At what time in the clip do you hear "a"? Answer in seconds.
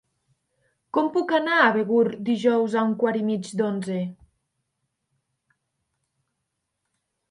1.65-1.67, 2.81-2.87